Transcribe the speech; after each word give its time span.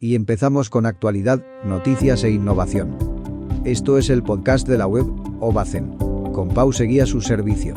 Y 0.00 0.14
empezamos 0.14 0.70
con 0.70 0.86
actualidad, 0.86 1.44
noticias 1.64 2.22
e 2.22 2.30
innovación. 2.30 2.96
Esto 3.64 3.98
es 3.98 4.10
el 4.10 4.22
podcast 4.22 4.68
de 4.68 4.78
la 4.78 4.86
web 4.86 5.06
Ovacen. 5.40 5.96
Con 6.32 6.50
Pau 6.50 6.72
seguía 6.72 7.04
su 7.04 7.20
servicio. 7.20 7.74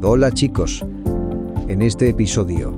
Hola 0.00 0.32
chicos. 0.32 0.82
En 1.68 1.82
este 1.82 2.08
episodio, 2.08 2.72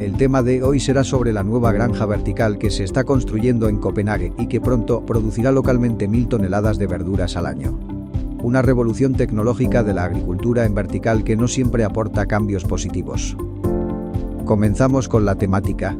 el 0.00 0.16
tema 0.16 0.42
de 0.42 0.64
hoy 0.64 0.80
será 0.80 1.04
sobre 1.04 1.32
la 1.32 1.44
nueva 1.44 1.70
granja 1.70 2.04
vertical 2.04 2.58
que 2.58 2.68
se 2.68 2.82
está 2.82 3.04
construyendo 3.04 3.68
en 3.68 3.78
Copenhague 3.78 4.32
y 4.38 4.48
que 4.48 4.60
pronto 4.60 5.06
producirá 5.06 5.52
localmente 5.52 6.08
mil 6.08 6.26
toneladas 6.26 6.78
de 6.78 6.88
verduras 6.88 7.36
al 7.36 7.46
año. 7.46 7.78
Una 8.42 8.62
revolución 8.62 9.14
tecnológica 9.14 9.84
de 9.84 9.94
la 9.94 10.06
agricultura 10.06 10.64
en 10.64 10.74
vertical 10.74 11.22
que 11.22 11.36
no 11.36 11.46
siempre 11.46 11.84
aporta 11.84 12.26
cambios 12.26 12.64
positivos. 12.64 13.36
Comenzamos 14.46 15.08
con 15.08 15.24
la 15.24 15.36
temática. 15.36 15.96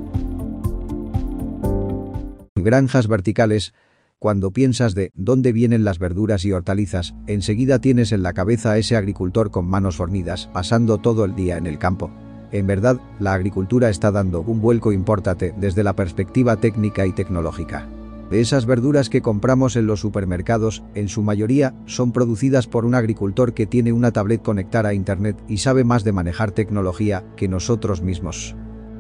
Granjas 2.63 3.09
verticales. 3.09 3.75
Cuando 4.21 4.53
piensas 4.53 4.95
de 4.95 5.11
dónde 5.15 5.53
vienen 5.53 5.85
las 5.85 5.99
verduras 5.99 6.45
y 6.45 6.53
hortalizas, 6.53 7.15
enseguida 7.27 7.81
tienes 7.81 8.13
en 8.13 8.23
la 8.23 8.35
cabeza 8.35 8.73
a 8.73 8.79
ese 8.79 8.97
agricultor 8.97 9.51
con 9.51 9.67
manos 9.67 9.97
fornidas, 9.97 10.49
pasando 10.53 10.99
todo 10.99 11.25
el 11.25 11.35
día 11.35 11.57
en 11.57 11.67
el 11.67 11.79
campo. 11.79 12.13
En 12.53 12.69
verdad, 12.69 13.01
la 13.19 13.33
agricultura 13.33 13.91
está 13.91 14.13
dando 14.13 14.43
un 14.43 14.61
vuelco 14.61 14.93
importante 14.93 15.53
desde 15.59 15.83
la 15.83 15.97
perspectiva 15.97 16.57
técnica 16.57 17.05
y 17.05 17.13
tecnológica. 17.13 17.89
De 18.31 18.41
esas 18.41 18.65
verduras 18.65 19.11
que 19.11 19.23
compramos 19.23 19.75
en 19.75 19.87
los 19.87 20.01
supermercados, 20.01 20.85
en 20.95 21.09
su 21.09 21.23
mayoría, 21.23 21.75
son 21.87 22.13
producidas 22.13 22.69
por 22.69 22.85
un 22.85 22.95
agricultor 22.95 23.55
que 23.55 23.67
tiene 23.67 23.93
una 23.93 24.13
tablet 24.13 24.41
conectada 24.41 24.91
a 24.91 24.95
Internet 24.95 25.37
y 25.49 25.59
sabe 25.59 25.83
más 25.83 26.05
de 26.05 26.13
manejar 26.13 26.53
tecnología 26.53 27.25
que 27.37 27.49
nosotros 27.49 28.03
mismos. 28.03 28.55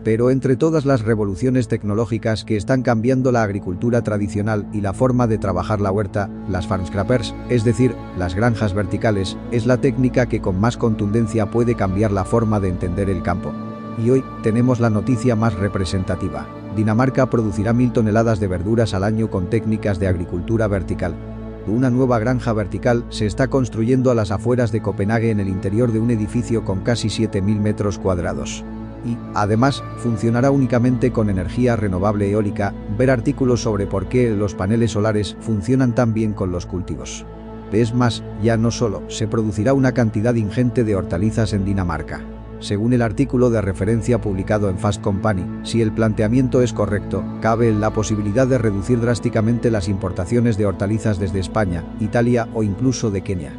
Pero 0.04 0.30
entre 0.30 0.56
todas 0.56 0.84
las 0.84 1.02
revoluciones 1.02 1.68
tecnológicas 1.68 2.44
que 2.44 2.56
están 2.56 2.82
cambiando 2.82 3.30
la 3.30 3.42
agricultura 3.42 4.02
tradicional 4.02 4.66
y 4.72 4.80
la 4.80 4.92
forma 4.92 5.26
de 5.26 5.38
trabajar 5.38 5.80
la 5.80 5.92
huerta, 5.92 6.28
las 6.48 6.66
farmscrapers, 6.66 7.34
es 7.48 7.62
decir, 7.62 7.94
las 8.18 8.34
granjas 8.34 8.74
verticales, 8.74 9.36
es 9.52 9.66
la 9.66 9.80
técnica 9.80 10.26
que 10.26 10.40
con 10.40 10.58
más 10.58 10.76
contundencia 10.76 11.50
puede 11.50 11.76
cambiar 11.76 12.10
la 12.10 12.24
forma 12.24 12.58
de 12.58 12.68
entender 12.68 13.10
el 13.10 13.22
campo. 13.22 13.52
Y 14.02 14.10
hoy 14.10 14.24
tenemos 14.42 14.80
la 14.80 14.90
noticia 14.90 15.36
más 15.36 15.54
representativa. 15.54 16.48
Dinamarca 16.74 17.28
producirá 17.28 17.72
mil 17.72 17.92
toneladas 17.92 18.40
de 18.40 18.48
verduras 18.48 18.94
al 18.94 19.04
año 19.04 19.30
con 19.30 19.50
técnicas 19.50 20.00
de 20.00 20.08
agricultura 20.08 20.66
vertical. 20.66 21.14
Una 21.66 21.90
nueva 21.90 22.18
granja 22.18 22.52
vertical 22.52 23.04
se 23.10 23.26
está 23.26 23.48
construyendo 23.48 24.10
a 24.10 24.14
las 24.14 24.32
afueras 24.32 24.72
de 24.72 24.82
Copenhague 24.82 25.30
en 25.30 25.38
el 25.38 25.48
interior 25.48 25.92
de 25.92 26.00
un 26.00 26.10
edificio 26.10 26.64
con 26.64 26.80
casi 26.80 27.08
7.000 27.08 27.60
metros 27.60 27.98
cuadrados. 28.00 28.64
Y, 29.04 29.16
además, 29.34 29.82
funcionará 29.98 30.50
únicamente 30.50 31.10
con 31.12 31.30
energía 31.30 31.76
renovable 31.76 32.30
eólica, 32.30 32.74
ver 32.96 33.10
artículos 33.10 33.62
sobre 33.62 33.86
por 33.86 34.08
qué 34.08 34.30
los 34.30 34.54
paneles 34.54 34.92
solares 34.92 35.36
funcionan 35.40 35.94
tan 35.94 36.14
bien 36.14 36.32
con 36.32 36.52
los 36.52 36.66
cultivos. 36.66 37.26
Es 37.72 37.94
más, 37.94 38.22
ya 38.42 38.56
no 38.56 38.70
solo 38.70 39.02
se 39.08 39.26
producirá 39.26 39.72
una 39.72 39.92
cantidad 39.92 40.34
ingente 40.34 40.84
de 40.84 40.94
hortalizas 40.94 41.52
en 41.52 41.64
Dinamarca, 41.64 42.20
según 42.62 42.92
el 42.92 43.02
artículo 43.02 43.50
de 43.50 43.60
referencia 43.60 44.20
publicado 44.20 44.70
en 44.70 44.78
Fast 44.78 45.02
Company, 45.02 45.44
si 45.64 45.82
el 45.82 45.90
planteamiento 45.90 46.62
es 46.62 46.72
correcto, 46.72 47.24
cabe 47.40 47.72
la 47.72 47.92
posibilidad 47.92 48.46
de 48.46 48.56
reducir 48.56 49.00
drásticamente 49.00 49.68
las 49.68 49.88
importaciones 49.88 50.56
de 50.56 50.66
hortalizas 50.66 51.18
desde 51.18 51.40
España, 51.40 51.82
Italia 51.98 52.48
o 52.54 52.62
incluso 52.62 53.10
de 53.10 53.22
Kenia. 53.22 53.52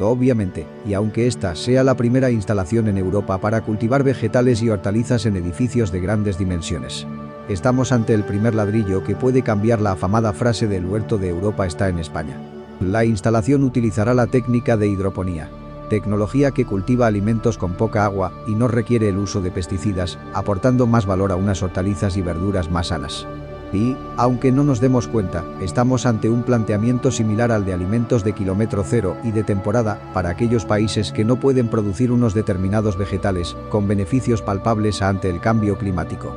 Obviamente, 0.00 0.66
y 0.86 0.94
aunque 0.94 1.26
esta 1.26 1.54
sea 1.54 1.84
la 1.84 1.96
primera 1.96 2.30
instalación 2.30 2.88
en 2.88 2.96
Europa 2.96 3.38
para 3.38 3.60
cultivar 3.60 4.02
vegetales 4.02 4.62
y 4.62 4.70
hortalizas 4.70 5.26
en 5.26 5.36
edificios 5.36 5.92
de 5.92 6.00
grandes 6.00 6.38
dimensiones. 6.38 7.06
Estamos 7.48 7.92
ante 7.92 8.14
el 8.14 8.24
primer 8.24 8.54
ladrillo 8.54 9.04
que 9.04 9.16
puede 9.16 9.42
cambiar 9.42 9.80
la 9.80 9.92
afamada 9.92 10.32
frase 10.32 10.68
del 10.68 10.86
huerto 10.86 11.18
de 11.18 11.28
Europa 11.28 11.66
está 11.66 11.88
en 11.88 11.98
España. 11.98 12.36
La 12.80 13.04
instalación 13.04 13.64
utilizará 13.64 14.14
la 14.14 14.26
técnica 14.26 14.76
de 14.76 14.88
hidroponía, 14.88 15.50
tecnología 15.90 16.52
que 16.52 16.64
cultiva 16.64 17.06
alimentos 17.06 17.58
con 17.58 17.74
poca 17.74 18.04
agua 18.04 18.32
y 18.46 18.54
no 18.54 18.68
requiere 18.68 19.08
el 19.08 19.18
uso 19.18 19.42
de 19.42 19.50
pesticidas, 19.50 20.18
aportando 20.32 20.86
más 20.86 21.04
valor 21.04 21.32
a 21.32 21.36
unas 21.36 21.62
hortalizas 21.62 22.16
y 22.16 22.22
verduras 22.22 22.70
más 22.70 22.86
sanas. 22.86 23.26
Y, 23.72 23.96
aunque 24.16 24.50
no 24.50 24.64
nos 24.64 24.80
demos 24.80 25.06
cuenta, 25.06 25.44
estamos 25.60 26.06
ante 26.06 26.28
un 26.28 26.42
planteamiento 26.42 27.10
similar 27.10 27.52
al 27.52 27.64
de 27.64 27.72
alimentos 27.72 28.24
de 28.24 28.32
kilómetro 28.32 28.82
cero 28.84 29.16
y 29.22 29.30
de 29.30 29.44
temporada 29.44 30.00
para 30.12 30.30
aquellos 30.30 30.64
países 30.64 31.12
que 31.12 31.24
no 31.24 31.38
pueden 31.38 31.68
producir 31.68 32.10
unos 32.10 32.34
determinados 32.34 32.96
vegetales, 32.96 33.56
con 33.68 33.86
beneficios 33.86 34.42
palpables 34.42 35.02
ante 35.02 35.30
el 35.30 35.40
cambio 35.40 35.78
climático. 35.78 36.34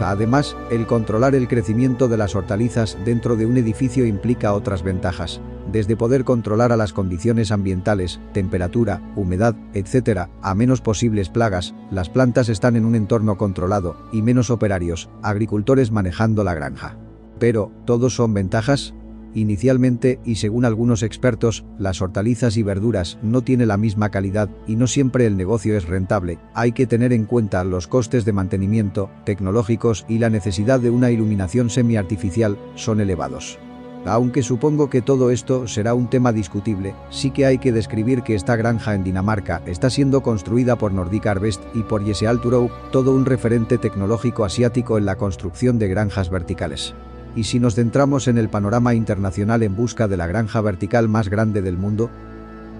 Además, 0.00 0.56
el 0.70 0.86
controlar 0.86 1.34
el 1.34 1.48
crecimiento 1.48 2.06
de 2.06 2.18
las 2.18 2.34
hortalizas 2.34 2.98
dentro 3.04 3.34
de 3.34 3.46
un 3.46 3.56
edificio 3.56 4.04
implica 4.04 4.52
otras 4.52 4.82
ventajas, 4.82 5.40
desde 5.72 5.96
poder 5.96 6.24
controlar 6.24 6.72
a 6.72 6.76
las 6.76 6.92
condiciones 6.92 7.52
ambientales, 7.52 8.20
temperatura, 8.32 9.02
humedad, 9.16 9.56
etc., 9.74 10.28
a 10.42 10.54
menos 10.54 10.80
posibles 10.80 11.28
plagas, 11.28 11.74
las 11.90 12.08
plantas 12.08 12.48
están 12.48 12.76
en 12.76 12.84
un 12.84 12.94
entorno 12.94 13.36
controlado, 13.36 13.96
y 14.12 14.22
menos 14.22 14.50
operarios, 14.50 15.08
agricultores 15.22 15.90
manejando 15.90 16.44
la 16.44 16.54
granja. 16.54 16.96
Pero, 17.38 17.70
¿todos 17.84 18.14
son 18.14 18.34
ventajas? 18.34 18.94
Inicialmente, 19.34 20.18
y 20.24 20.36
según 20.36 20.64
algunos 20.64 21.02
expertos, 21.02 21.66
las 21.78 22.00
hortalizas 22.00 22.56
y 22.56 22.62
verduras 22.62 23.18
no 23.22 23.42
tienen 23.42 23.68
la 23.68 23.76
misma 23.76 24.08
calidad 24.08 24.48
y 24.66 24.76
no 24.76 24.86
siempre 24.86 25.26
el 25.26 25.36
negocio 25.36 25.76
es 25.76 25.86
rentable. 25.86 26.38
Hay 26.54 26.72
que 26.72 26.86
tener 26.86 27.12
en 27.12 27.26
cuenta 27.26 27.62
los 27.62 27.86
costes 27.86 28.24
de 28.24 28.32
mantenimiento, 28.32 29.10
tecnológicos 29.24 30.06
y 30.08 30.20
la 30.20 30.30
necesidad 30.30 30.80
de 30.80 30.88
una 30.88 31.10
iluminación 31.10 31.68
semi-artificial 31.68 32.56
son 32.76 33.00
elevados. 33.00 33.58
Aunque 34.06 34.44
supongo 34.44 34.88
que 34.88 35.02
todo 35.02 35.32
esto 35.32 35.66
será 35.66 35.94
un 35.94 36.08
tema 36.08 36.32
discutible, 36.32 36.94
sí 37.10 37.32
que 37.32 37.44
hay 37.44 37.58
que 37.58 37.72
describir 37.72 38.22
que 38.22 38.36
esta 38.36 38.54
granja 38.54 38.94
en 38.94 39.02
Dinamarca 39.02 39.62
está 39.66 39.90
siendo 39.90 40.22
construida 40.22 40.76
por 40.76 40.92
Nordic 40.92 41.26
Harvest 41.26 41.60
y 41.74 41.82
por 41.82 42.04
Jesse 42.04 42.22
Alturow, 42.22 42.70
todo 42.92 43.12
un 43.12 43.26
referente 43.26 43.78
tecnológico 43.78 44.44
asiático 44.44 44.96
en 44.96 45.06
la 45.06 45.16
construcción 45.16 45.80
de 45.80 45.88
granjas 45.88 46.30
verticales. 46.30 46.94
Y 47.34 47.44
si 47.44 47.58
nos 47.58 47.74
centramos 47.74 48.28
en 48.28 48.38
el 48.38 48.48
panorama 48.48 48.94
internacional 48.94 49.64
en 49.64 49.74
busca 49.74 50.06
de 50.06 50.16
la 50.16 50.28
granja 50.28 50.60
vertical 50.60 51.08
más 51.08 51.28
grande 51.28 51.60
del 51.60 51.76
mundo, 51.76 52.08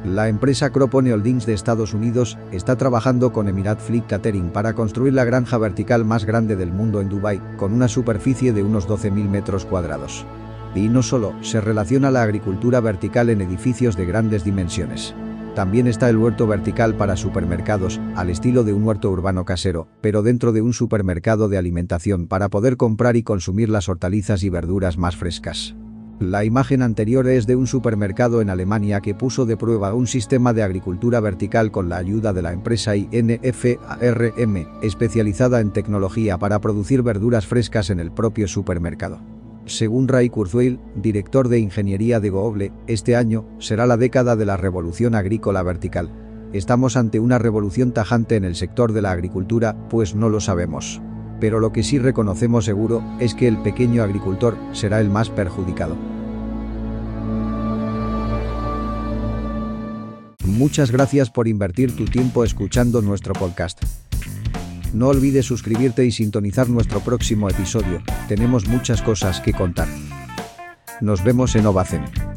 la 0.04 0.28
empresa 0.28 0.70
Cropone 0.70 1.12
Holdings 1.12 1.46
de 1.46 1.54
Estados 1.54 1.92
Unidos 1.92 2.38
está 2.52 2.76
trabajando 2.76 3.32
con 3.32 3.48
Emirat 3.48 3.80
Fleet 3.80 4.06
Catering 4.06 4.50
para 4.50 4.74
construir 4.74 5.14
la 5.14 5.24
granja 5.24 5.58
vertical 5.58 6.04
más 6.04 6.24
grande 6.24 6.54
del 6.54 6.70
mundo 6.70 7.00
en 7.00 7.08
Dubái, 7.08 7.40
con 7.56 7.72
una 7.72 7.88
superficie 7.88 8.52
de 8.52 8.62
unos 8.62 8.86
12.000 8.86 9.28
metros 9.28 9.64
cuadrados. 9.64 10.24
Y 10.76 10.90
no 10.90 11.02
solo 11.02 11.32
se 11.42 11.60
relaciona 11.62 12.10
la 12.10 12.22
agricultura 12.22 12.80
vertical 12.80 13.30
en 13.30 13.40
edificios 13.40 13.96
de 13.96 14.04
grandes 14.04 14.44
dimensiones. 14.44 15.14
También 15.54 15.86
está 15.86 16.10
el 16.10 16.18
huerto 16.18 16.46
vertical 16.46 16.94
para 16.96 17.16
supermercados, 17.16 17.98
al 18.14 18.28
estilo 18.28 18.62
de 18.62 18.74
un 18.74 18.84
huerto 18.84 19.10
urbano 19.10 19.46
casero, 19.46 19.88
pero 20.02 20.22
dentro 20.22 20.52
de 20.52 20.60
un 20.60 20.74
supermercado 20.74 21.48
de 21.48 21.56
alimentación 21.56 22.26
para 22.26 22.50
poder 22.50 22.76
comprar 22.76 23.16
y 23.16 23.22
consumir 23.22 23.70
las 23.70 23.88
hortalizas 23.88 24.42
y 24.42 24.50
verduras 24.50 24.98
más 24.98 25.16
frescas. 25.16 25.74
La 26.20 26.44
imagen 26.44 26.82
anterior 26.82 27.26
es 27.26 27.46
de 27.46 27.56
un 27.56 27.66
supermercado 27.66 28.42
en 28.42 28.50
Alemania 28.50 29.00
que 29.00 29.14
puso 29.14 29.46
de 29.46 29.56
prueba 29.56 29.94
un 29.94 30.06
sistema 30.06 30.52
de 30.52 30.62
agricultura 30.62 31.20
vertical 31.20 31.70
con 31.70 31.88
la 31.88 31.96
ayuda 31.96 32.34
de 32.34 32.42
la 32.42 32.52
empresa 32.52 32.94
INFARM, 32.96 34.66
especializada 34.82 35.60
en 35.60 35.72
tecnología 35.72 36.36
para 36.36 36.60
producir 36.60 37.02
verduras 37.02 37.46
frescas 37.46 37.88
en 37.88 37.98
el 37.98 38.12
propio 38.12 38.46
supermercado. 38.46 39.35
Según 39.66 40.06
Ray 40.06 40.30
Kurzweil, 40.30 40.78
director 40.94 41.48
de 41.48 41.58
ingeniería 41.58 42.20
de 42.20 42.30
Google, 42.30 42.72
este 42.86 43.16
año 43.16 43.44
será 43.58 43.84
la 43.86 43.96
década 43.96 44.36
de 44.36 44.46
la 44.46 44.56
revolución 44.56 45.16
agrícola 45.16 45.64
vertical. 45.64 46.08
¿Estamos 46.52 46.96
ante 46.96 47.18
una 47.18 47.38
revolución 47.38 47.90
tajante 47.92 48.36
en 48.36 48.44
el 48.44 48.54
sector 48.54 48.92
de 48.92 49.02
la 49.02 49.10
agricultura? 49.10 49.76
Pues 49.88 50.14
no 50.14 50.28
lo 50.28 50.38
sabemos. 50.38 51.02
Pero 51.40 51.58
lo 51.58 51.72
que 51.72 51.82
sí 51.82 51.98
reconocemos 51.98 52.64
seguro 52.64 53.02
es 53.18 53.34
que 53.34 53.48
el 53.48 53.58
pequeño 53.58 54.04
agricultor 54.04 54.56
será 54.70 55.00
el 55.00 55.10
más 55.10 55.30
perjudicado. 55.30 55.96
Muchas 60.44 60.92
gracias 60.92 61.28
por 61.28 61.48
invertir 61.48 61.94
tu 61.96 62.04
tiempo 62.04 62.44
escuchando 62.44 63.02
nuestro 63.02 63.34
podcast. 63.34 63.82
No 64.92 65.08
olvides 65.08 65.46
suscribirte 65.46 66.04
y 66.04 66.12
sintonizar 66.12 66.68
nuestro 66.68 67.00
próximo 67.00 67.48
episodio, 67.48 68.02
tenemos 68.28 68.66
muchas 68.66 69.02
cosas 69.02 69.40
que 69.40 69.52
contar. 69.52 69.88
Nos 71.00 71.22
vemos 71.22 71.54
en 71.56 71.66
Ovacen. 71.66 72.35